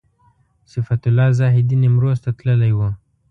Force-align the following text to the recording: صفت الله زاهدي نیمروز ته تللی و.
صفت 0.73 1.01
الله 1.09 1.27
زاهدي 1.39 1.75
نیمروز 1.83 2.17
ته 2.23 2.29
تللی 2.39 2.71
و. 2.77 2.79